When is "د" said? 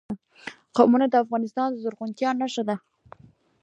1.09-1.15, 1.71-1.77